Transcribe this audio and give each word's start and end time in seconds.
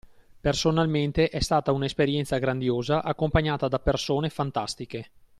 Personalmente 0.41 1.29
è 1.29 1.39
stata 1.41 1.71
una 1.71 1.85
esperienza 1.85 2.39
grandiosa 2.39 3.03
accompagnata 3.03 3.67
da 3.67 3.77
persone 3.77 4.31
fantastiche. 4.31 5.11